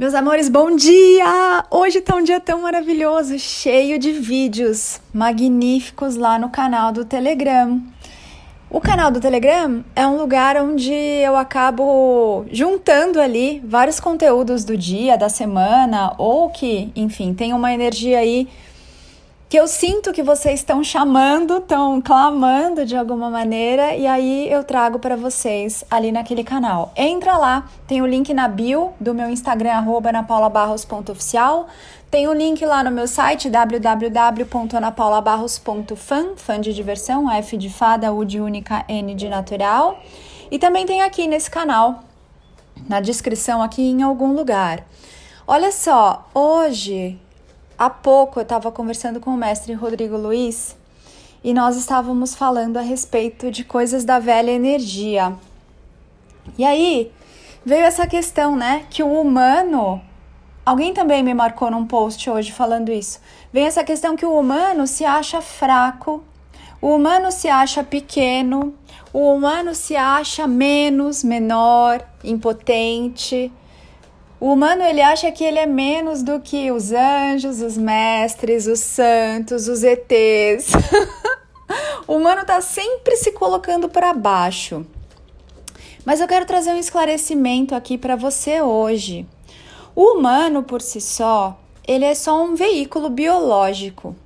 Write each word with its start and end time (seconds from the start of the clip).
Meus 0.00 0.14
amores, 0.14 0.48
bom 0.48 0.74
dia! 0.74 1.62
Hoje 1.70 2.00
tá 2.00 2.16
um 2.16 2.22
dia 2.22 2.40
tão 2.40 2.62
maravilhoso, 2.62 3.38
cheio 3.38 3.98
de 3.98 4.12
vídeos 4.12 4.98
magníficos 5.12 6.16
lá 6.16 6.38
no 6.38 6.48
canal 6.48 6.90
do 6.90 7.04
Telegram. 7.04 7.78
O 8.70 8.80
canal 8.80 9.10
do 9.10 9.20
Telegram 9.20 9.84
é 9.94 10.06
um 10.06 10.16
lugar 10.16 10.56
onde 10.56 10.90
eu 10.90 11.36
acabo 11.36 12.46
juntando 12.50 13.20
ali 13.20 13.60
vários 13.62 14.00
conteúdos 14.00 14.64
do 14.64 14.74
dia, 14.74 15.18
da 15.18 15.28
semana, 15.28 16.14
ou 16.16 16.48
que, 16.48 16.90
enfim, 16.96 17.34
tem 17.34 17.52
uma 17.52 17.70
energia 17.70 18.20
aí 18.20 18.48
que 19.50 19.58
eu 19.58 19.66
sinto 19.66 20.12
que 20.12 20.22
vocês 20.22 20.60
estão 20.60 20.84
chamando, 20.84 21.56
estão 21.56 22.00
clamando 22.00 22.86
de 22.86 22.96
alguma 22.96 23.28
maneira, 23.28 23.96
e 23.96 24.06
aí 24.06 24.48
eu 24.48 24.62
trago 24.62 25.00
para 25.00 25.16
vocês 25.16 25.84
ali 25.90 26.12
naquele 26.12 26.44
canal. 26.44 26.92
Entra 26.96 27.36
lá, 27.36 27.68
tem 27.84 28.00
o 28.00 28.06
link 28.06 28.32
na 28.32 28.46
bio 28.46 28.92
do 29.00 29.12
meu 29.12 29.28
Instagram, 29.28 29.72
arroba 29.72 30.10
anapaulabarros.oficial, 30.10 31.66
tem 32.08 32.28
o 32.28 32.32
link 32.32 32.64
lá 32.64 32.84
no 32.84 32.92
meu 32.92 33.08
site, 33.08 33.50
www.anapaulabarros.fan, 33.50 36.36
fã 36.36 36.60
de 36.60 36.72
diversão, 36.72 37.28
F 37.28 37.56
de 37.56 37.70
fada, 37.70 38.12
U 38.12 38.24
de 38.24 38.40
única, 38.40 38.84
N 38.88 39.16
de 39.16 39.28
natural, 39.28 39.98
e 40.48 40.60
também 40.60 40.86
tem 40.86 41.02
aqui 41.02 41.26
nesse 41.26 41.50
canal, 41.50 42.04
na 42.88 43.00
descrição 43.00 43.60
aqui 43.60 43.82
em 43.82 44.04
algum 44.04 44.32
lugar. 44.32 44.86
Olha 45.44 45.72
só, 45.72 46.28
hoje 46.32 47.18
Há 47.80 47.88
pouco 47.88 48.38
eu 48.38 48.42
estava 48.42 48.70
conversando 48.70 49.20
com 49.20 49.30
o 49.30 49.36
mestre 49.38 49.72
Rodrigo 49.72 50.14
Luiz 50.14 50.76
e 51.42 51.54
nós 51.54 51.78
estávamos 51.78 52.34
falando 52.34 52.76
a 52.76 52.82
respeito 52.82 53.50
de 53.50 53.64
coisas 53.64 54.04
da 54.04 54.18
velha 54.18 54.50
energia. 54.50 55.32
E 56.58 56.62
aí 56.62 57.10
veio 57.64 57.84
essa 57.84 58.06
questão, 58.06 58.54
né? 58.54 58.84
Que 58.90 59.02
o 59.02 59.18
humano. 59.18 59.98
Alguém 60.62 60.92
também 60.92 61.22
me 61.22 61.32
marcou 61.32 61.70
num 61.70 61.86
post 61.86 62.28
hoje 62.28 62.52
falando 62.52 62.92
isso. 62.92 63.18
Vem 63.50 63.64
essa 63.64 63.82
questão 63.82 64.14
que 64.14 64.26
o 64.26 64.38
humano 64.38 64.86
se 64.86 65.06
acha 65.06 65.40
fraco, 65.40 66.22
o 66.82 66.94
humano 66.94 67.32
se 67.32 67.48
acha 67.48 67.82
pequeno, 67.82 68.74
o 69.10 69.32
humano 69.32 69.74
se 69.74 69.96
acha 69.96 70.46
menos, 70.46 71.24
menor, 71.24 72.06
impotente. 72.22 73.50
O 74.40 74.54
humano 74.54 74.82
ele 74.82 75.02
acha 75.02 75.30
que 75.30 75.44
ele 75.44 75.58
é 75.58 75.66
menos 75.66 76.22
do 76.22 76.40
que 76.40 76.72
os 76.72 76.92
anjos, 76.92 77.60
os 77.60 77.76
mestres, 77.76 78.66
os 78.66 78.80
santos, 78.80 79.68
os 79.68 79.84
ETs. 79.84 80.72
o 82.08 82.14
humano 82.16 82.40
está 82.40 82.58
sempre 82.62 83.16
se 83.16 83.32
colocando 83.32 83.86
para 83.86 84.14
baixo. 84.14 84.86
Mas 86.06 86.20
eu 86.20 86.26
quero 86.26 86.46
trazer 86.46 86.70
um 86.70 86.78
esclarecimento 86.78 87.74
aqui 87.74 87.98
para 87.98 88.16
você 88.16 88.62
hoje. 88.62 89.26
O 89.94 90.14
humano 90.14 90.62
por 90.62 90.80
si 90.80 91.02
só, 91.02 91.60
ele 91.86 92.06
é 92.06 92.14
só 92.14 92.42
um 92.42 92.54
veículo 92.54 93.10
biológico. 93.10 94.16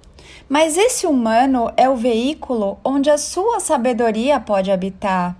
Mas 0.48 0.76
esse 0.76 1.08
humano 1.08 1.72
é 1.76 1.90
o 1.90 1.96
veículo 1.96 2.78
onde 2.84 3.10
a 3.10 3.18
sua 3.18 3.58
sabedoria 3.58 4.38
pode 4.38 4.70
habitar. 4.70 5.36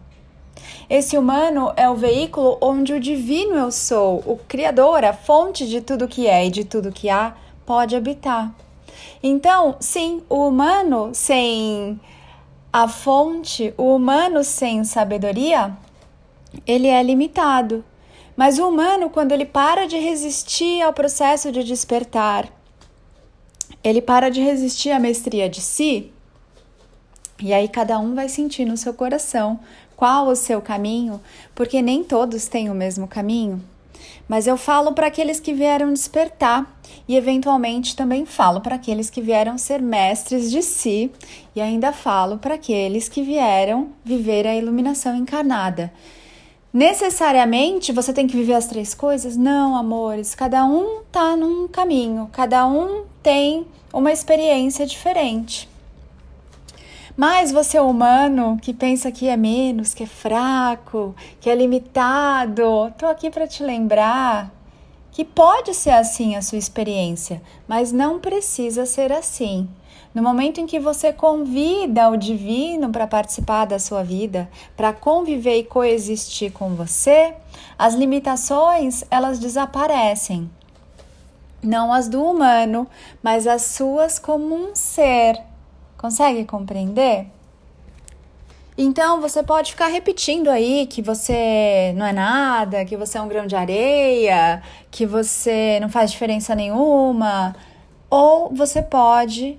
Esse 0.88 1.16
humano 1.16 1.72
é 1.77 1.88
o 1.88 1.94
veículo 1.94 2.58
onde 2.60 2.92
o 2.92 3.00
divino 3.00 3.55
eu 3.55 3.72
sou, 3.72 4.22
o 4.27 4.38
Criador, 4.48 5.05
a 5.05 5.12
fonte 5.12 5.66
de 5.66 5.80
tudo 5.80 6.08
que 6.08 6.27
é 6.27 6.47
e 6.47 6.50
de 6.50 6.64
tudo 6.64 6.92
que 6.92 7.08
há, 7.08 7.34
pode 7.64 7.97
habitar. 7.97 8.55
Então, 9.22 9.77
sim, 9.80 10.22
o 10.28 10.47
humano 10.47 11.10
sem 11.12 11.98
a 12.72 12.86
fonte, 12.88 13.72
o 13.78 13.94
humano 13.94 14.44
sem 14.44 14.84
sabedoria, 14.84 15.77
ele 16.66 16.88
é 16.88 17.02
limitado. 17.02 17.84
Mas 18.36 18.58
o 18.58 18.69
humano, 18.69 19.08
quando 19.08 19.32
ele 19.32 19.47
para 19.47 19.86
de 19.86 19.97
resistir 19.97 20.82
ao 20.82 20.92
processo 20.92 21.52
de 21.52 21.62
despertar, 21.62 22.48
ele 23.82 24.02
para 24.02 24.28
de 24.28 24.41
resistir 24.41 24.91
à 24.91 24.98
mestria 24.98 25.48
de 25.48 25.60
si, 25.60 26.12
e 27.41 27.52
aí 27.52 27.69
cada 27.69 27.98
um 27.98 28.14
vai 28.14 28.28
sentir 28.28 28.64
no 28.64 28.76
seu 28.76 28.94
coração 28.94 29.60
qual 30.04 30.26
o 30.26 30.37
seu 30.37 30.60
caminho, 30.60 31.19
porque 31.54 31.81
nem 31.81 32.04
todos 32.04 32.47
têm 32.47 32.69
o 32.69 32.75
mesmo 32.75 33.09
caminho. 33.09 33.65
Mas 34.28 34.47
eu 34.47 34.54
falo 34.54 34.92
para 34.92 35.06
aqueles 35.06 35.41
que 35.41 35.54
vieram 35.54 35.94
despertar 35.94 36.78
e, 37.09 37.16
eventualmente, 37.16 37.97
também 37.97 38.26
falo 38.26 38.60
para 38.60 38.75
aqueles 38.75 39.09
que 39.09 39.22
vieram 39.22 39.56
ser 39.56 39.81
mestres 39.81 40.50
de 40.50 40.60
si 40.60 41.10
e 41.56 41.60
ainda 41.62 41.91
falo 41.91 42.37
para 42.37 42.56
aqueles 42.56 43.09
que 43.09 43.22
vieram 43.22 43.93
viver 44.04 44.47
a 44.47 44.54
iluminação 44.54 45.16
encarnada. 45.16 45.91
Necessariamente 46.70 47.91
você 47.91 48.12
tem 48.12 48.26
que 48.26 48.37
viver 48.37 48.56
as 48.56 48.66
três 48.66 48.93
coisas? 48.93 49.38
Não, 49.38 49.75
amores. 49.75 50.34
Cada 50.34 50.66
um 50.66 51.00
tá 51.10 51.34
num 51.34 51.66
caminho, 51.66 52.28
cada 52.31 52.66
um 52.66 53.04
tem 53.22 53.66
uma 53.91 54.12
experiência 54.12 54.84
diferente. 54.84 55.66
Mas 57.16 57.52
você 57.52 57.76
é 57.76 57.80
humano 57.80 58.58
que 58.60 58.75
pensa 58.75 59.12
que 59.12 59.28
é 59.28 59.36
menos, 59.36 59.94
que 59.94 60.02
é 60.02 60.06
fraco, 60.06 61.14
que 61.41 61.48
é 61.48 61.54
limitado, 61.54 62.92
tô 62.98 63.06
aqui 63.06 63.30
para 63.30 63.47
te 63.47 63.62
lembrar 63.62 64.52
que 65.14 65.25
pode 65.25 65.72
ser 65.75 65.91
assim 65.91 66.34
a 66.34 66.42
sua 66.42 66.58
experiência, 66.58 67.41
mas 67.69 67.92
não 67.92 68.19
precisa 68.19 68.84
ser 68.84 69.12
assim. 69.12 69.69
No 70.12 70.20
momento 70.20 70.60
em 70.60 70.66
que 70.66 70.80
você 70.80 71.12
convida 71.12 72.10
o 72.10 72.16
divino 72.16 72.91
para 72.91 73.06
participar 73.06 73.64
da 73.64 73.78
sua 73.78 74.02
vida, 74.02 74.50
para 74.76 74.92
conviver 74.92 75.58
e 75.58 75.64
coexistir 75.64 76.50
com 76.50 76.75
você, 76.75 77.32
as 77.78 77.94
limitações 77.94 79.04
elas 79.08 79.38
desaparecem. 79.38 80.50
Não 81.62 81.92
as 81.92 82.08
do 82.08 82.20
humano, 82.20 82.84
mas 83.22 83.46
as 83.46 83.62
suas 83.62 84.19
como 84.19 84.52
um 84.52 84.75
ser 84.75 85.41
Consegue 86.04 86.44
compreender? 86.44 87.28
Então 88.76 89.22
você 89.22 89.42
pode 89.42 89.70
ficar 89.70 89.87
repetindo 89.87 90.50
aí 90.50 90.87
que 90.87 91.00
você 91.00 91.94
não 91.97 92.04
é 92.04 92.12
nada, 92.12 92.84
que 92.84 92.94
você 92.94 93.16
é 93.16 93.22
um 93.22 93.26
grão 93.26 93.47
de 93.47 93.56
areia, 93.56 94.62
que 94.91 95.06
você 95.06 95.78
não 95.81 95.88
faz 95.88 96.12
diferença 96.12 96.54
nenhuma, 96.54 97.56
ou 98.10 98.54
você 98.54 98.82
pode 98.82 99.59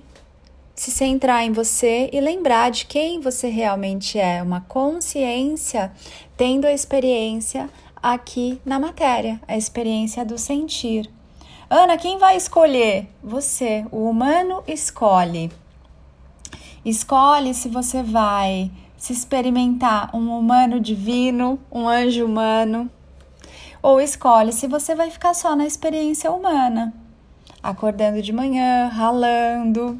se 0.72 0.92
centrar 0.92 1.42
em 1.42 1.50
você 1.50 2.08
e 2.12 2.20
lembrar 2.20 2.70
de 2.70 2.86
quem 2.86 3.18
você 3.20 3.48
realmente 3.48 4.16
é, 4.16 4.40
uma 4.40 4.60
consciência 4.60 5.90
tendo 6.36 6.64
a 6.64 6.72
experiência 6.72 7.68
aqui 8.00 8.60
na 8.64 8.78
matéria, 8.78 9.40
a 9.48 9.56
experiência 9.56 10.24
do 10.24 10.38
sentir. 10.38 11.10
Ana, 11.68 11.98
quem 11.98 12.18
vai 12.18 12.36
escolher? 12.36 13.08
Você, 13.20 13.84
o 13.90 14.08
humano 14.08 14.62
escolhe. 14.68 15.50
Escolhe 16.86 17.52
se 17.52 17.68
você 17.68 18.00
vai 18.00 18.70
se 18.96 19.12
experimentar 19.12 20.08
um 20.14 20.30
humano 20.38 20.78
divino, 20.78 21.58
um 21.68 21.88
anjo 21.88 22.24
humano, 22.24 22.88
ou 23.82 24.00
escolhe 24.00 24.52
se 24.52 24.68
você 24.68 24.94
vai 24.94 25.10
ficar 25.10 25.34
só 25.34 25.56
na 25.56 25.66
experiência 25.66 26.30
humana, 26.30 26.94
acordando 27.60 28.22
de 28.22 28.32
manhã, 28.32 28.86
ralando, 28.86 29.98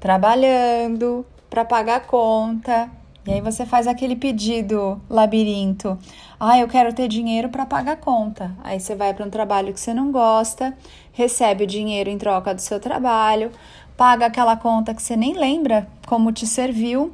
trabalhando 0.00 1.26
para 1.50 1.66
pagar 1.66 1.96
a 1.96 2.00
conta. 2.00 2.90
E 3.26 3.30
aí 3.30 3.40
você 3.42 3.66
faz 3.66 3.86
aquele 3.86 4.16
pedido 4.16 5.00
labirinto. 5.08 5.96
Ah, 6.40 6.58
eu 6.58 6.66
quero 6.66 6.92
ter 6.94 7.06
dinheiro 7.08 7.50
para 7.50 7.66
pagar 7.66 7.92
a 7.92 7.96
conta. 7.96 8.50
Aí 8.64 8.80
você 8.80 8.96
vai 8.96 9.14
para 9.14 9.24
um 9.24 9.30
trabalho 9.30 9.72
que 9.72 9.78
você 9.78 9.94
não 9.94 10.10
gosta, 10.10 10.76
recebe 11.12 11.62
o 11.64 11.66
dinheiro 11.66 12.10
em 12.10 12.18
troca 12.18 12.54
do 12.54 12.60
seu 12.60 12.80
trabalho, 12.80 13.52
paga 14.02 14.26
aquela 14.26 14.56
conta 14.56 14.92
que 14.92 15.00
você 15.00 15.14
nem 15.14 15.32
lembra 15.32 15.86
como 16.08 16.32
te 16.32 16.44
serviu 16.44 17.12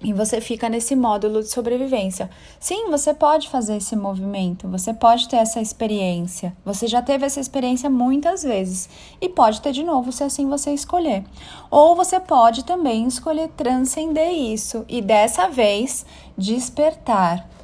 e 0.00 0.12
você 0.12 0.40
fica 0.40 0.68
nesse 0.68 0.94
módulo 0.94 1.42
de 1.42 1.48
sobrevivência. 1.48 2.30
Sim, 2.60 2.88
você 2.92 3.12
pode 3.12 3.48
fazer 3.48 3.78
esse 3.78 3.96
movimento, 3.96 4.68
você 4.68 4.94
pode 4.94 5.28
ter 5.28 5.38
essa 5.38 5.60
experiência. 5.60 6.56
Você 6.64 6.86
já 6.86 7.02
teve 7.02 7.26
essa 7.26 7.40
experiência 7.40 7.90
muitas 7.90 8.44
vezes 8.44 8.88
e 9.20 9.28
pode 9.28 9.60
ter 9.60 9.72
de 9.72 9.82
novo 9.82 10.12
se 10.12 10.22
assim 10.22 10.48
você 10.48 10.72
escolher. 10.72 11.24
Ou 11.72 11.96
você 11.96 12.20
pode 12.20 12.64
também 12.64 13.08
escolher 13.08 13.48
transcender 13.56 14.30
isso 14.30 14.84
e 14.88 15.02
dessa 15.02 15.48
vez 15.48 16.06
despertar. 16.38 17.55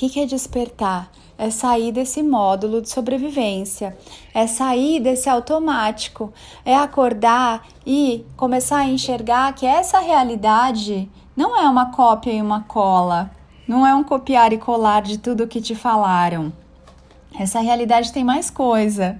O 0.00 0.02
que, 0.02 0.08
que 0.08 0.20
é 0.20 0.24
despertar? 0.24 1.12
é 1.36 1.50
sair 1.50 1.92
desse 1.92 2.22
módulo 2.22 2.80
de 2.80 2.88
sobrevivência, 2.88 3.94
é 4.32 4.46
sair 4.46 4.98
desse 4.98 5.28
automático, 5.28 6.32
é 6.64 6.74
acordar 6.74 7.66
e 7.84 8.24
começar 8.34 8.78
a 8.78 8.88
enxergar 8.88 9.54
que 9.54 9.66
essa 9.66 10.00
realidade 10.00 11.10
não 11.36 11.54
é 11.54 11.68
uma 11.68 11.92
cópia 11.92 12.32
e 12.32 12.40
uma 12.40 12.62
cola, 12.62 13.30
não 13.68 13.86
é 13.86 13.94
um 13.94 14.02
copiar 14.02 14.54
e 14.54 14.58
colar 14.58 15.02
de 15.02 15.18
tudo 15.18 15.46
que 15.46 15.60
te 15.60 15.74
falaram. 15.74 16.50
Essa 17.38 17.60
realidade 17.60 18.10
tem 18.10 18.24
mais 18.24 18.48
coisa, 18.48 19.18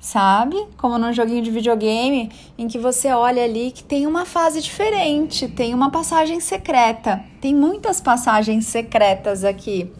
sabe? 0.00 0.56
Como 0.76 0.98
num 0.98 1.12
joguinho 1.12 1.42
de 1.42 1.50
videogame 1.50 2.30
em 2.56 2.68
que 2.68 2.78
você 2.78 3.12
olha 3.12 3.44
ali 3.44 3.70
que 3.70 3.82
tem 3.82 4.06
uma 4.06 4.24
fase 4.24 4.60
diferente, 4.60 5.48
tem 5.48 5.74
uma 5.74 5.90
passagem 5.90 6.40
secreta. 6.40 7.24
Tem 7.40 7.54
muitas 7.54 8.00
passagens 8.00 8.66
secretas 8.66 9.44
aqui 9.44 9.90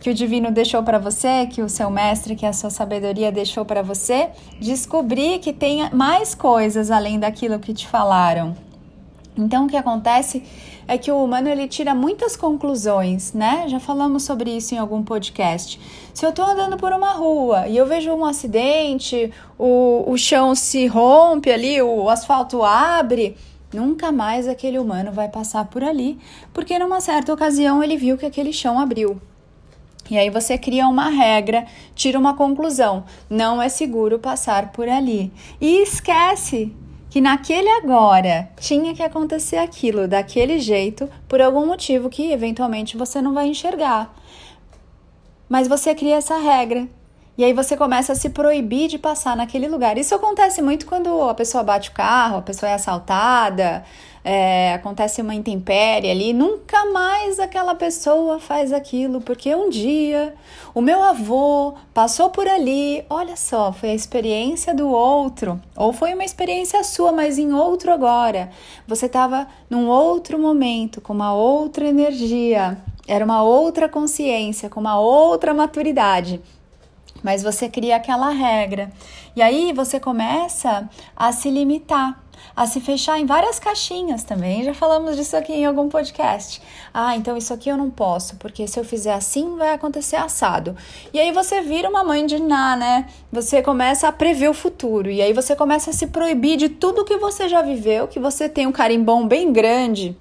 que 0.00 0.08
o 0.08 0.14
divino 0.14 0.50
deixou 0.50 0.82
para 0.82 0.98
você, 0.98 1.46
que 1.46 1.60
o 1.60 1.68
seu 1.68 1.90
mestre, 1.90 2.34
que 2.34 2.46
a 2.46 2.54
sua 2.54 2.70
sabedoria 2.70 3.30
deixou 3.30 3.66
para 3.66 3.82
você, 3.82 4.30
descobrir 4.58 5.38
que 5.40 5.52
tem 5.52 5.90
mais 5.90 6.34
coisas 6.34 6.90
além 6.90 7.20
daquilo 7.20 7.58
que 7.58 7.74
te 7.74 7.86
falaram. 7.86 8.56
Então, 9.36 9.66
o 9.66 9.68
que 9.68 9.76
acontece 9.76 10.42
é 10.90 10.98
que 10.98 11.12
o 11.12 11.22
humano 11.22 11.48
ele 11.48 11.68
tira 11.68 11.94
muitas 11.94 12.34
conclusões, 12.36 13.32
né? 13.32 13.68
Já 13.68 13.78
falamos 13.78 14.24
sobre 14.24 14.50
isso 14.50 14.74
em 14.74 14.78
algum 14.78 15.04
podcast. 15.04 15.80
Se 16.12 16.26
eu 16.26 16.32
tô 16.32 16.42
andando 16.42 16.76
por 16.76 16.92
uma 16.92 17.12
rua 17.12 17.68
e 17.68 17.76
eu 17.76 17.86
vejo 17.86 18.10
um 18.12 18.24
acidente, 18.24 19.32
o, 19.56 20.02
o 20.04 20.18
chão 20.18 20.52
se 20.52 20.88
rompe 20.88 21.48
ali, 21.48 21.80
o 21.80 22.10
asfalto 22.10 22.64
abre, 22.64 23.36
nunca 23.72 24.10
mais 24.10 24.48
aquele 24.48 24.80
humano 24.80 25.12
vai 25.12 25.28
passar 25.28 25.66
por 25.66 25.84
ali, 25.84 26.18
porque 26.52 26.76
numa 26.76 27.00
certa 27.00 27.32
ocasião 27.32 27.84
ele 27.84 27.96
viu 27.96 28.18
que 28.18 28.26
aquele 28.26 28.52
chão 28.52 28.76
abriu. 28.76 29.16
E 30.10 30.18
aí 30.18 30.28
você 30.28 30.58
cria 30.58 30.88
uma 30.88 31.08
regra, 31.08 31.66
tira 31.94 32.18
uma 32.18 32.34
conclusão: 32.34 33.04
não 33.30 33.62
é 33.62 33.68
seguro 33.68 34.18
passar 34.18 34.72
por 34.72 34.88
ali. 34.88 35.32
E 35.60 35.82
esquece 35.82 36.74
que 37.10 37.20
naquele 37.20 37.68
agora 37.68 38.48
tinha 38.58 38.94
que 38.94 39.02
acontecer 39.02 39.56
aquilo 39.56 40.06
daquele 40.06 40.60
jeito 40.60 41.10
por 41.28 41.42
algum 41.42 41.66
motivo 41.66 42.08
que 42.08 42.30
eventualmente 42.30 42.96
você 42.96 43.20
não 43.20 43.34
vai 43.34 43.48
enxergar. 43.48 44.14
Mas 45.48 45.66
você 45.66 45.92
cria 45.92 46.16
essa 46.16 46.38
regra. 46.38 46.88
E 47.36 47.44
aí 47.44 47.52
você 47.52 47.76
começa 47.76 48.12
a 48.12 48.14
se 48.14 48.30
proibir 48.30 48.86
de 48.86 48.98
passar 48.98 49.36
naquele 49.36 49.66
lugar. 49.66 49.98
Isso 49.98 50.14
acontece 50.14 50.62
muito 50.62 50.86
quando 50.86 51.22
a 51.22 51.34
pessoa 51.34 51.64
bate 51.64 51.90
o 51.90 51.92
carro, 51.92 52.38
a 52.38 52.42
pessoa 52.42 52.70
é 52.70 52.74
assaltada, 52.74 53.82
é, 54.24 54.74
acontece 54.74 55.22
uma 55.22 55.34
intempérie 55.34 56.10
ali, 56.10 56.32
nunca 56.32 56.90
mais 56.92 57.38
aquela 57.38 57.74
pessoa 57.74 58.38
faz 58.38 58.72
aquilo, 58.72 59.20
porque 59.20 59.54
um 59.54 59.70
dia 59.70 60.34
o 60.74 60.80
meu 60.80 61.02
avô 61.02 61.74
passou 61.94 62.30
por 62.30 62.46
ali, 62.46 63.04
olha 63.08 63.36
só, 63.36 63.72
foi 63.72 63.90
a 63.90 63.94
experiência 63.94 64.74
do 64.74 64.88
outro, 64.88 65.60
ou 65.76 65.92
foi 65.92 66.14
uma 66.14 66.24
experiência 66.24 66.84
sua, 66.84 67.12
mas 67.12 67.38
em 67.38 67.52
outro 67.52 67.92
agora. 67.92 68.50
Você 68.86 69.06
estava 69.06 69.46
num 69.68 69.88
outro 69.88 70.38
momento, 70.38 71.00
com 71.00 71.12
uma 71.12 71.34
outra 71.34 71.86
energia, 71.86 72.78
era 73.08 73.24
uma 73.24 73.42
outra 73.42 73.88
consciência, 73.88 74.68
com 74.68 74.80
uma 74.80 75.00
outra 75.00 75.52
maturidade. 75.54 76.40
Mas 77.22 77.42
você 77.42 77.68
cria 77.68 77.96
aquela 77.96 78.30
regra. 78.30 78.90
E 79.36 79.42
aí 79.42 79.72
você 79.72 80.00
começa 80.00 80.88
a 81.16 81.32
se 81.32 81.50
limitar 81.50 82.20
a 82.54 82.66
se 82.66 82.80
fechar 82.80 83.18
em 83.18 83.26
várias 83.26 83.58
caixinhas 83.58 84.22
também. 84.22 84.64
Já 84.64 84.74
falamos 84.74 85.16
disso 85.16 85.36
aqui 85.36 85.52
em 85.52 85.64
algum 85.64 85.88
podcast. 85.88 86.60
Ah, 86.92 87.16
então 87.16 87.36
isso 87.36 87.52
aqui 87.52 87.68
eu 87.68 87.76
não 87.76 87.90
posso, 87.90 88.36
porque 88.36 88.66
se 88.66 88.78
eu 88.78 88.84
fizer 88.84 89.12
assim 89.12 89.56
vai 89.56 89.74
acontecer 89.74 90.16
assado. 90.16 90.76
E 91.12 91.18
aí 91.18 91.32
você 91.32 91.60
vira 91.60 91.88
uma 91.88 92.04
mãe 92.04 92.26
de 92.26 92.40
Ná, 92.40 92.76
né? 92.76 93.06
Você 93.32 93.62
começa 93.62 94.08
a 94.08 94.12
prever 94.12 94.48
o 94.48 94.54
futuro 94.54 95.10
e 95.10 95.22
aí 95.22 95.32
você 95.32 95.54
começa 95.54 95.90
a 95.90 95.92
se 95.92 96.08
proibir 96.08 96.56
de 96.56 96.68
tudo 96.68 97.04
que 97.04 97.16
você 97.16 97.48
já 97.48 97.62
viveu, 97.62 98.08
que 98.08 98.18
você 98.18 98.48
tem 98.48 98.66
um 98.66 98.72
carimbão 98.72 99.26
bem 99.26 99.52
grande, 99.52 100.16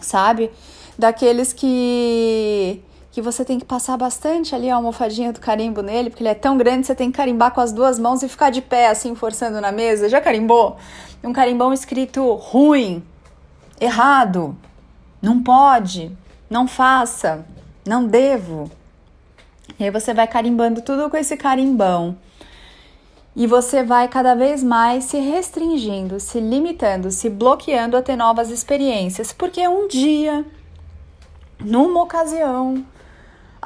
sabe? 0.00 0.50
Daqueles 0.98 1.52
que 1.52 2.82
que 3.16 3.22
você 3.22 3.46
tem 3.46 3.58
que 3.58 3.64
passar 3.64 3.96
bastante 3.96 4.54
ali 4.54 4.68
a 4.68 4.76
almofadinha 4.76 5.32
do 5.32 5.40
carimbo 5.40 5.80
nele, 5.80 6.10
porque 6.10 6.22
ele 6.22 6.28
é 6.28 6.34
tão 6.34 6.58
grande, 6.58 6.86
você 6.86 6.94
tem 6.94 7.10
que 7.10 7.16
carimbar 7.16 7.50
com 7.50 7.62
as 7.62 7.72
duas 7.72 7.98
mãos 7.98 8.22
e 8.22 8.28
ficar 8.28 8.50
de 8.50 8.60
pé 8.60 8.88
assim, 8.88 9.14
forçando 9.14 9.58
na 9.58 9.72
mesa. 9.72 10.06
Já 10.06 10.20
carimbou? 10.20 10.76
Um 11.24 11.32
carimbão 11.32 11.72
escrito 11.72 12.34
ruim, 12.34 13.02
errado, 13.80 14.54
não 15.22 15.42
pode, 15.42 16.14
não 16.50 16.68
faça, 16.68 17.46
não 17.86 18.06
devo. 18.06 18.70
E 19.80 19.84
aí 19.84 19.90
você 19.90 20.12
vai 20.12 20.26
carimbando 20.26 20.82
tudo 20.82 21.08
com 21.08 21.16
esse 21.16 21.38
carimbão. 21.38 22.18
E 23.34 23.46
você 23.46 23.82
vai 23.82 24.08
cada 24.08 24.34
vez 24.34 24.62
mais 24.62 25.04
se 25.04 25.16
restringindo, 25.16 26.20
se 26.20 26.38
limitando, 26.38 27.10
se 27.10 27.30
bloqueando 27.30 27.96
a 27.96 28.02
ter 28.02 28.14
novas 28.14 28.50
experiências, 28.50 29.32
porque 29.32 29.66
um 29.66 29.88
dia, 29.88 30.44
numa 31.58 32.02
ocasião, 32.02 32.84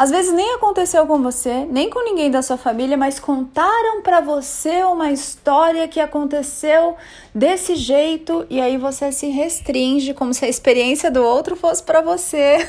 às 0.01 0.11
vezes 0.11 0.33
nem 0.33 0.55
aconteceu 0.55 1.07
com 1.07 1.21
você, 1.21 1.67
nem 1.67 1.91
com 1.91 2.03
ninguém 2.03 2.31
da 2.31 2.41
sua 2.41 2.57
família, 2.57 2.97
mas 2.97 3.21
contaram 3.21 4.01
para 4.01 4.23
você 4.23 4.83
uma 4.83 5.13
história 5.13 5.87
que 5.87 6.01
aconteceu 6.01 6.97
desse 7.35 7.75
jeito 7.75 8.47
e 8.49 8.63
aí 8.63 8.79
você 8.79 9.13
se 9.13 9.29
restringe 9.29 10.15
como 10.15 10.33
se 10.33 10.43
a 10.43 10.49
experiência 10.49 11.11
do 11.11 11.23
outro 11.23 11.55
fosse 11.55 11.83
para 11.83 12.01
você. 12.01 12.67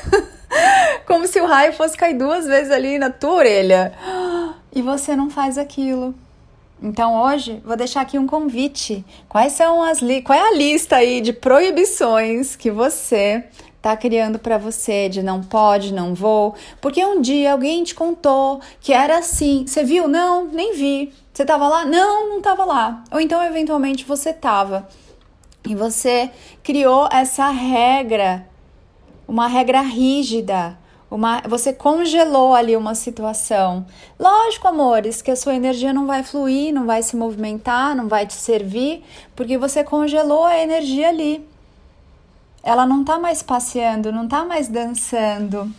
como 1.08 1.26
se 1.26 1.40
o 1.40 1.46
raio 1.46 1.72
fosse 1.72 1.96
cair 1.96 2.18
duas 2.18 2.46
vezes 2.46 2.70
ali 2.70 2.98
na 2.98 3.08
tua 3.08 3.32
orelha. 3.32 3.94
E 4.70 4.82
você 4.82 5.16
não 5.16 5.30
faz 5.30 5.56
aquilo. 5.56 6.14
Então 6.82 7.18
hoje 7.18 7.62
vou 7.64 7.78
deixar 7.78 8.02
aqui 8.02 8.18
um 8.18 8.26
convite. 8.26 9.02
Quais 9.26 9.54
são 9.54 9.82
as 9.82 10.02
li 10.02 10.20
qual 10.20 10.38
é 10.38 10.48
a 10.50 10.54
lista 10.54 10.96
aí 10.96 11.22
de 11.22 11.32
proibições 11.32 12.56
que 12.56 12.70
você 12.70 13.42
tá 13.82 13.96
criando 13.96 14.38
para 14.38 14.56
você 14.56 15.08
de 15.08 15.22
não 15.22 15.42
pode, 15.42 15.92
não 15.92 16.14
vou, 16.14 16.54
porque 16.80 17.04
um 17.04 17.20
dia 17.20 17.52
alguém 17.52 17.82
te 17.82 17.96
contou 17.96 18.60
que 18.80 18.92
era 18.92 19.18
assim. 19.18 19.64
Você 19.66 19.82
viu? 19.82 20.06
Não, 20.06 20.46
nem 20.46 20.72
vi. 20.72 21.12
Você 21.34 21.44
tava 21.44 21.66
lá? 21.66 21.84
Não, 21.84 22.28
não 22.28 22.40
tava 22.40 22.64
lá. 22.64 23.02
Ou 23.10 23.20
então 23.20 23.42
eventualmente 23.42 24.04
você 24.04 24.32
tava. 24.32 24.88
E 25.66 25.74
você 25.74 26.30
criou 26.62 27.08
essa 27.10 27.50
regra, 27.50 28.46
uma 29.26 29.48
regra 29.48 29.80
rígida, 29.80 30.78
uma, 31.10 31.42
você 31.48 31.72
congelou 31.72 32.54
ali 32.54 32.76
uma 32.76 32.94
situação. 32.94 33.84
Lógico, 34.18 34.68
amores, 34.68 35.20
que 35.20 35.30
a 35.30 35.36
sua 35.36 35.54
energia 35.54 35.92
não 35.92 36.06
vai 36.06 36.22
fluir, 36.22 36.72
não 36.72 36.86
vai 36.86 37.02
se 37.02 37.16
movimentar, 37.16 37.96
não 37.96 38.08
vai 38.08 38.26
te 38.26 38.34
servir, 38.34 39.04
porque 39.34 39.58
você 39.58 39.82
congelou 39.84 40.44
a 40.44 40.58
energia 40.58 41.08
ali 41.08 41.51
ela 42.62 42.86
não 42.86 43.02
tá 43.02 43.18
mais 43.18 43.42
passeando, 43.42 44.12
não 44.12 44.28
tá 44.28 44.44
mais 44.44 44.68
dançando. 44.68 45.70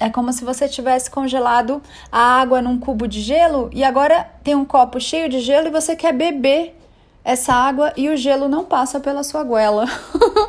É 0.00 0.08
como 0.08 0.32
se 0.32 0.44
você 0.44 0.68
tivesse 0.68 1.10
congelado 1.10 1.82
a 2.10 2.40
água 2.40 2.62
num 2.62 2.78
cubo 2.78 3.08
de 3.08 3.20
gelo 3.20 3.68
e 3.72 3.82
agora 3.82 4.30
tem 4.44 4.54
um 4.54 4.64
copo 4.64 5.00
cheio 5.00 5.28
de 5.28 5.40
gelo 5.40 5.66
e 5.66 5.72
você 5.72 5.96
quer 5.96 6.12
beber 6.12 6.78
essa 7.24 7.52
água 7.52 7.92
e 7.96 8.08
o 8.08 8.16
gelo 8.16 8.48
não 8.48 8.64
passa 8.64 9.00
pela 9.00 9.24
sua 9.24 9.42
goela. 9.42 9.86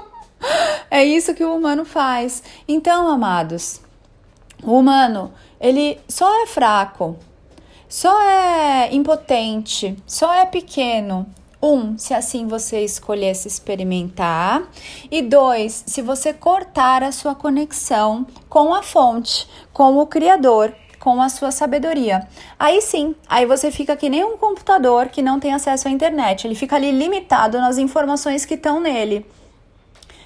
é 0.92 1.04
isso 1.04 1.34
que 1.34 1.44
o 1.44 1.56
humano 1.56 1.84
faz. 1.84 2.44
Então, 2.68 3.08
amados, 3.08 3.82
o 4.64 4.78
humano, 4.78 5.34
ele 5.60 6.00
só 6.08 6.44
é 6.44 6.46
fraco, 6.46 7.18
só 7.88 8.22
é 8.22 8.94
impotente, 8.94 9.98
só 10.06 10.32
é 10.32 10.46
pequeno 10.46 11.26
um, 11.62 11.98
se 11.98 12.14
assim 12.14 12.48
você 12.48 12.84
escolhesse 12.84 13.48
experimentar. 13.48 14.64
E 15.12 15.22
dois, 15.22 15.84
se 15.86 16.02
você 16.02 16.34
cortar 16.34 17.04
a 17.04 17.12
sua 17.12 17.36
conexão 17.36 18.26
com 18.48 18.74
a 18.74 18.82
fonte, 18.82 19.48
com 19.74 19.98
o 19.98 20.08
Criador, 20.08 20.74
com 21.00 21.22
a 21.22 21.30
sua 21.30 21.52
sabedoria. 21.52 22.28
Aí 22.60 22.82
sim, 22.82 23.16
aí 23.28 23.46
você 23.46 23.72
fica 23.72 23.96
que 23.96 24.10
nem 24.10 24.24
um 24.24 24.38
computador 24.38 25.08
que 25.08 25.22
não 25.22 25.40
tem 25.40 25.54
acesso 25.54 25.88
à 25.88 25.92
internet. 25.92 26.46
Ele 26.46 26.56
fica 26.56 26.76
ali 26.76 26.92
limitado 26.92 27.58
nas 27.58 27.78
informações 27.78 28.46
que 28.46 28.56
estão 28.56 28.80
nele. 28.80 29.26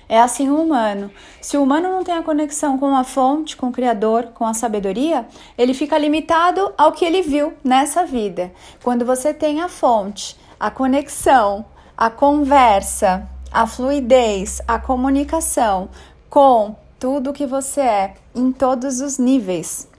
É 0.09 0.19
assim 0.19 0.49
o 0.49 0.61
humano. 0.61 1.09
Se 1.41 1.57
o 1.57 1.63
humano 1.63 1.89
não 1.89 2.03
tem 2.03 2.15
a 2.15 2.23
conexão 2.23 2.77
com 2.77 2.95
a 2.95 3.03
fonte, 3.03 3.55
com 3.55 3.69
o 3.69 3.71
Criador, 3.71 4.25
com 4.33 4.45
a 4.45 4.53
sabedoria, 4.53 5.25
ele 5.57 5.73
fica 5.73 5.97
limitado 5.97 6.73
ao 6.77 6.91
que 6.91 7.05
ele 7.05 7.21
viu 7.21 7.53
nessa 7.63 8.05
vida. 8.05 8.51
Quando 8.83 9.05
você 9.05 9.33
tem 9.33 9.61
a 9.61 9.69
fonte, 9.69 10.35
a 10.63 10.71
conexão, 10.71 11.65
a 11.97 12.09
conversa, 12.09 13.27
a 13.51 13.67
fluidez, 13.67 14.61
a 14.65 14.79
comunicação 14.79 15.89
com 16.29 16.73
tudo 16.97 17.33
que 17.33 17.45
você 17.45 17.81
é 17.81 18.13
em 18.33 18.49
todos 18.49 19.01
os 19.01 19.17
níveis. 19.17 19.89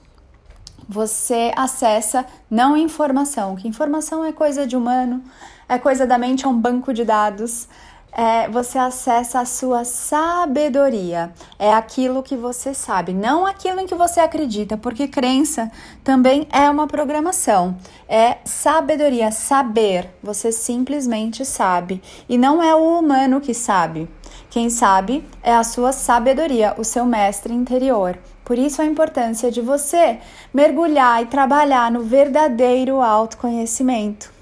Você 0.88 1.52
acessa 1.54 2.24
não 2.50 2.78
informação, 2.78 3.56
que 3.56 3.68
informação 3.68 4.24
é 4.24 4.32
coisa 4.32 4.66
de 4.66 4.74
humano, 4.74 5.22
é 5.68 5.78
coisa 5.78 6.06
da 6.06 6.16
mente, 6.16 6.46
é 6.46 6.48
um 6.48 6.58
banco 6.58 6.94
de 6.94 7.04
dados 7.04 7.68
é, 8.14 8.48
você 8.48 8.78
acessa 8.78 9.40
a 9.40 9.44
sua 9.44 9.84
sabedoria. 9.84 11.32
É 11.58 11.72
aquilo 11.72 12.22
que 12.22 12.36
você 12.36 12.72
sabe, 12.72 13.12
não 13.12 13.44
aquilo 13.44 13.80
em 13.80 13.86
que 13.86 13.94
você 13.94 14.20
acredita, 14.20 14.76
porque 14.76 15.08
crença 15.08 15.70
também 16.04 16.46
é 16.52 16.70
uma 16.70 16.86
programação. 16.86 17.76
É 18.08 18.38
sabedoria, 18.44 19.32
saber. 19.32 20.08
Você 20.22 20.52
simplesmente 20.52 21.44
sabe. 21.44 22.00
E 22.28 22.38
não 22.38 22.62
é 22.62 22.74
o 22.74 22.98
humano 22.98 23.40
que 23.40 23.52
sabe. 23.52 24.08
Quem 24.48 24.70
sabe 24.70 25.26
é 25.42 25.52
a 25.52 25.64
sua 25.64 25.92
sabedoria, 25.92 26.74
o 26.78 26.84
seu 26.84 27.04
mestre 27.04 27.52
interior. 27.52 28.16
Por 28.44 28.58
isso 28.58 28.82
a 28.82 28.84
importância 28.84 29.50
de 29.50 29.60
você 29.60 30.18
mergulhar 30.52 31.22
e 31.22 31.26
trabalhar 31.26 31.90
no 31.90 32.02
verdadeiro 32.02 33.00
autoconhecimento. 33.00 34.33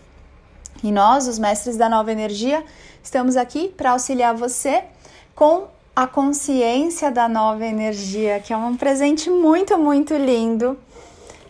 E 0.83 0.91
nós, 0.91 1.29
os 1.29 1.39
mestres 1.39 1.77
da 1.77 1.89
nova 1.89 2.11
energia, 2.11 2.65
Estamos 3.03 3.37
aqui 3.37 3.69
para 3.69 3.91
auxiliar 3.91 4.35
você 4.35 4.85
com 5.35 5.67
a 5.95 6.07
consciência 6.07 7.11
da 7.11 7.29
nova 7.29 7.67
energia, 7.67 8.39
que 8.39 8.53
é 8.53 8.57
um 8.57 8.77
presente 8.77 9.29
muito, 9.29 9.77
muito 9.77 10.15
lindo 10.15 10.79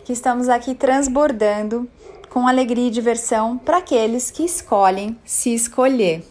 que 0.03 0.11
estamos 0.11 0.49
aqui 0.49 0.73
transbordando 0.73 1.87
com 2.29 2.47
alegria 2.47 2.87
e 2.87 2.91
diversão 2.91 3.57
para 3.57 3.77
aqueles 3.77 4.31
que 4.31 4.43
escolhem 4.43 5.15
se 5.23 5.53
escolher. 5.53 6.27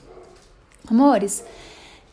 Amores, 0.91 1.45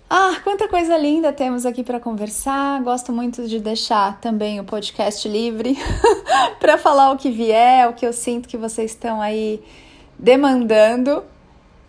ah, 0.07 0.39
quanta 0.43 0.67
coisa 0.67 0.95
linda 0.95 1.33
temos 1.33 1.65
aqui 1.65 1.83
para 1.83 1.99
conversar. 1.99 2.81
Gosto 2.83 3.11
muito 3.11 3.47
de 3.47 3.59
deixar 3.59 4.21
também 4.21 4.59
o 4.59 4.63
podcast 4.63 5.27
livre 5.27 5.77
para 6.61 6.77
falar 6.77 7.11
o 7.11 7.17
que 7.17 7.31
vier, 7.31 7.89
o 7.89 7.93
que 7.93 8.05
eu 8.05 8.13
sinto 8.13 8.47
que 8.47 8.55
vocês 8.55 8.91
estão 8.91 9.19
aí 9.19 9.61
demandando. 10.19 11.23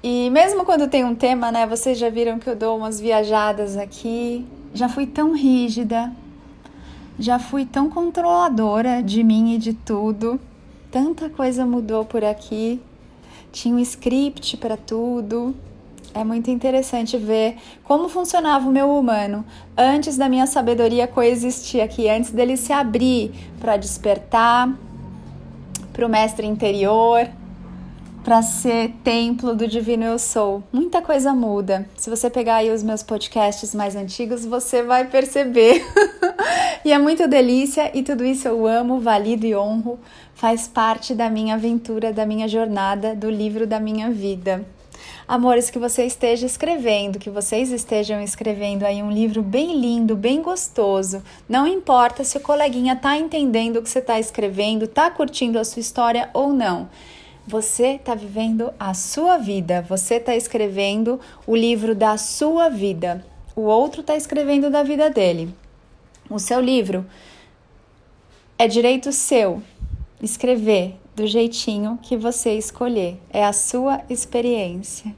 E 0.02 0.30
mesmo 0.30 0.64
quando 0.64 0.88
tem 0.88 1.04
um 1.04 1.14
tema, 1.14 1.50
né? 1.50 1.66
Vocês 1.66 1.98
já 1.98 2.08
viram 2.08 2.38
que 2.38 2.48
eu 2.48 2.56
dou 2.56 2.78
umas 2.78 3.00
viajadas 3.00 3.76
aqui. 3.76 4.46
Já 4.72 4.88
fui 4.88 5.06
tão 5.06 5.34
rígida, 5.34 6.12
já 7.18 7.40
fui 7.40 7.66
tão 7.66 7.90
controladora 7.90 9.02
de 9.02 9.22
mim 9.24 9.54
e 9.54 9.58
de 9.58 9.74
tudo. 9.74 10.40
Tanta 10.90 11.28
coisa 11.28 11.66
mudou 11.66 12.04
por 12.04 12.24
aqui. 12.24 12.80
Tinha 13.52 13.74
um 13.74 13.80
script 13.80 14.56
para 14.56 14.76
tudo. 14.76 15.54
É 16.14 16.24
muito 16.24 16.50
interessante 16.50 17.16
ver 17.16 17.56
como 17.84 18.08
funcionava 18.08 18.68
o 18.68 18.72
meu 18.72 18.90
humano 18.90 19.44
antes 19.76 20.16
da 20.16 20.28
minha 20.28 20.46
sabedoria 20.46 21.06
coexistir 21.06 21.80
aqui, 21.80 22.08
antes 22.08 22.32
dele 22.32 22.56
se 22.56 22.72
abrir 22.72 23.32
para 23.60 23.76
despertar, 23.76 24.76
para 25.92 26.04
o 26.04 26.08
mestre 26.08 26.46
interior, 26.46 27.28
para 28.22 28.42
ser 28.42 28.92
templo 29.02 29.54
do 29.54 29.66
divino 29.66 30.04
eu 30.04 30.18
sou. 30.18 30.62
Muita 30.72 31.00
coisa 31.00 31.32
muda. 31.32 31.88
Se 31.96 32.10
você 32.10 32.28
pegar 32.28 32.56
aí 32.56 32.70
os 32.70 32.82
meus 32.82 33.02
podcasts 33.02 33.74
mais 33.74 33.96
antigos, 33.96 34.44
você 34.44 34.82
vai 34.82 35.06
perceber. 35.06 35.84
e 36.84 36.92
é 36.92 36.98
muito 36.98 37.26
delícia 37.26 37.90
e 37.96 38.02
tudo 38.02 38.24
isso 38.24 38.46
eu 38.46 38.66
amo, 38.66 39.00
valido 39.00 39.46
e 39.46 39.56
honro. 39.56 39.98
Faz 40.34 40.68
parte 40.68 41.14
da 41.14 41.30
minha 41.30 41.54
aventura, 41.54 42.12
da 42.12 42.26
minha 42.26 42.46
jornada, 42.46 43.14
do 43.14 43.30
livro 43.30 43.66
da 43.66 43.80
minha 43.80 44.10
vida. 44.10 44.64
Amores, 45.26 45.70
que 45.70 45.78
você 45.78 46.04
esteja 46.04 46.44
escrevendo, 46.44 47.18
que 47.18 47.30
vocês 47.30 47.70
estejam 47.70 48.20
escrevendo 48.20 48.84
aí 48.84 49.02
um 49.02 49.10
livro 49.10 49.42
bem 49.42 49.80
lindo, 49.80 50.16
bem 50.16 50.42
gostoso. 50.42 51.22
Não 51.48 51.66
importa 51.66 52.24
se 52.24 52.36
o 52.36 52.40
coleguinha 52.40 52.96
tá 52.96 53.16
entendendo 53.16 53.76
o 53.76 53.82
que 53.82 53.88
você 53.88 54.00
está 54.00 54.18
escrevendo, 54.18 54.88
tá 54.88 55.10
curtindo 55.10 55.58
a 55.58 55.64
sua 55.64 55.80
história 55.80 56.28
ou 56.34 56.52
não. 56.52 56.88
Você 57.46 57.94
está 57.94 58.14
vivendo 58.14 58.72
a 58.78 58.94
sua 58.94 59.38
vida, 59.38 59.84
você 59.88 60.16
está 60.16 60.36
escrevendo 60.36 61.18
o 61.46 61.56
livro 61.56 61.94
da 61.94 62.16
sua 62.16 62.68
vida. 62.68 63.24
O 63.56 63.62
outro 63.62 64.02
está 64.02 64.14
escrevendo 64.14 64.70
da 64.70 64.82
vida 64.82 65.10
dele. 65.10 65.52
O 66.28 66.38
seu 66.38 66.60
livro 66.60 67.04
é 68.58 68.68
direito 68.68 69.10
seu 69.10 69.62
escrever 70.22 70.96
do 71.16 71.26
jeitinho 71.26 71.98
que 72.02 72.16
você 72.16 72.54
escolher. 72.54 73.20
É 73.30 73.44
a 73.44 73.52
sua 73.52 74.02
experiência. 74.08 75.14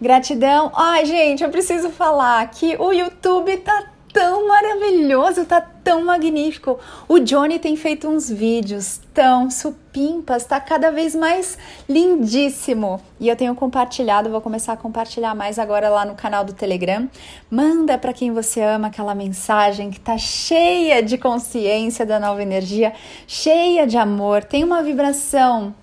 Gratidão. 0.00 0.70
Ai, 0.74 1.04
gente, 1.04 1.42
eu 1.42 1.50
preciso 1.50 1.90
falar 1.90 2.48
que 2.50 2.76
o 2.76 2.92
YouTube 2.92 3.56
tá 3.58 3.92
tão 4.16 4.48
maravilhoso, 4.48 5.44
tá 5.44 5.60
tão 5.60 6.02
magnífico. 6.02 6.78
O 7.06 7.18
Johnny 7.18 7.58
tem 7.58 7.76
feito 7.76 8.08
uns 8.08 8.30
vídeos 8.30 8.98
tão 9.12 9.50
supimpas, 9.50 10.46
tá 10.46 10.58
cada 10.58 10.90
vez 10.90 11.14
mais 11.14 11.58
lindíssimo. 11.86 12.98
E 13.20 13.28
eu 13.28 13.36
tenho 13.36 13.54
compartilhado, 13.54 14.30
vou 14.30 14.40
começar 14.40 14.72
a 14.72 14.76
compartilhar 14.78 15.34
mais 15.34 15.58
agora 15.58 15.90
lá 15.90 16.06
no 16.06 16.14
canal 16.14 16.46
do 16.46 16.54
Telegram. 16.54 17.06
Manda 17.50 17.98
para 17.98 18.14
quem 18.14 18.32
você 18.32 18.62
ama 18.62 18.86
aquela 18.86 19.14
mensagem 19.14 19.90
que 19.90 20.00
tá 20.00 20.16
cheia 20.16 21.02
de 21.02 21.18
consciência 21.18 22.06
da 22.06 22.18
nova 22.18 22.40
energia, 22.40 22.94
cheia 23.26 23.86
de 23.86 23.98
amor, 23.98 24.44
tem 24.44 24.64
uma 24.64 24.82
vibração 24.82 25.74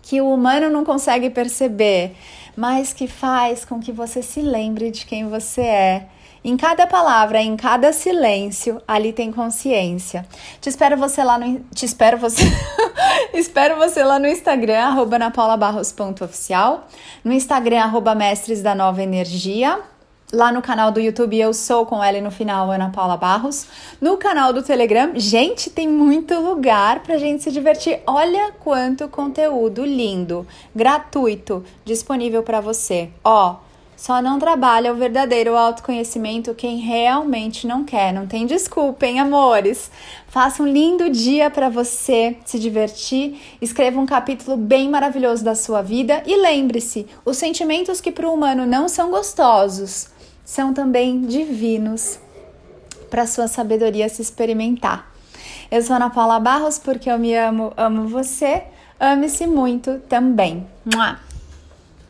que 0.00 0.20
o 0.20 0.32
humano 0.32 0.70
não 0.70 0.84
consegue 0.84 1.28
perceber, 1.28 2.14
mas 2.56 2.92
que 2.92 3.08
faz 3.08 3.64
com 3.64 3.80
que 3.80 3.90
você 3.90 4.22
se 4.22 4.40
lembre 4.40 4.92
de 4.92 5.04
quem 5.04 5.28
você 5.28 5.62
é 5.62 6.08
em 6.44 6.56
cada 6.56 6.86
palavra, 6.86 7.40
em 7.40 7.56
cada 7.56 7.92
silêncio, 7.92 8.80
ali 8.86 9.12
tem 9.12 9.32
consciência. 9.32 10.26
Te 10.60 10.68
espero 10.68 10.96
você 10.96 11.22
lá 11.22 11.38
no 11.38 11.60
te 11.74 11.84
espero 11.84 12.16
você 12.16 12.42
espero 13.34 13.76
você 13.76 14.02
lá 14.04 14.18
no 14.18 14.26
Instagram 14.26 14.94
@napaulabarros.oficial, 15.18 16.86
no 17.24 17.32
Instagram 17.32 17.80
arroba 17.82 18.14
mestres 18.14 18.62
da 18.62 18.74
nova 18.74 19.02
energia. 19.02 19.80
Lá 20.30 20.52
no 20.52 20.60
canal 20.60 20.92
do 20.92 21.00
YouTube 21.00 21.38
eu 21.38 21.54
sou 21.54 21.86
com 21.86 22.04
ela 22.04 22.20
no 22.20 22.30
final 22.30 22.70
Ana 22.70 22.90
Paula 22.90 23.16
Barros. 23.16 23.66
No 23.98 24.18
canal 24.18 24.52
do 24.52 24.62
Telegram, 24.62 25.12
gente, 25.14 25.70
tem 25.70 25.88
muito 25.88 26.38
lugar 26.38 27.00
pra 27.02 27.16
gente 27.16 27.42
se 27.42 27.50
divertir. 27.50 28.00
Olha 28.06 28.52
quanto 28.60 29.08
conteúdo 29.08 29.86
lindo, 29.86 30.46
gratuito, 30.74 31.64
disponível 31.82 32.42
para 32.42 32.60
você. 32.60 33.08
Ó, 33.24 33.56
só 33.98 34.22
não 34.22 34.38
trabalha 34.38 34.92
o 34.92 34.96
verdadeiro 34.96 35.56
autoconhecimento 35.56 36.54
quem 36.54 36.78
realmente 36.78 37.66
não 37.66 37.82
quer. 37.82 38.12
Não 38.12 38.28
tem 38.28 38.46
desculpa, 38.46 39.04
hein, 39.04 39.18
amores? 39.18 39.90
Faça 40.28 40.62
um 40.62 40.68
lindo 40.68 41.10
dia 41.10 41.50
para 41.50 41.68
você 41.68 42.36
se 42.44 42.60
divertir. 42.60 43.40
Escreva 43.60 43.98
um 43.98 44.06
capítulo 44.06 44.56
bem 44.56 44.88
maravilhoso 44.88 45.44
da 45.44 45.56
sua 45.56 45.82
vida 45.82 46.22
e 46.24 46.36
lembre-se: 46.36 47.08
os 47.24 47.36
sentimentos 47.36 48.00
que 48.00 48.12
para 48.12 48.28
o 48.28 48.32
humano 48.32 48.64
não 48.64 48.88
são 48.88 49.10
gostosos 49.10 50.10
são 50.44 50.72
também 50.72 51.22
divinos 51.22 52.20
para 53.10 53.26
sua 53.26 53.48
sabedoria 53.48 54.08
se 54.08 54.22
experimentar. 54.22 55.12
Eu 55.72 55.82
sou 55.82 55.96
Ana 55.96 56.08
Paula 56.08 56.38
Barros 56.38 56.78
porque 56.78 57.10
eu 57.10 57.18
me 57.18 57.34
amo, 57.34 57.72
amo 57.76 58.06
você. 58.06 58.62
Ame-se 59.00 59.44
muito 59.44 59.98
também. 60.08 60.64
Mua! 60.84 61.27